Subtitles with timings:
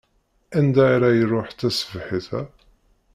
[0.57, 2.41] Anda ara iṛuḥ tasebḥit-a?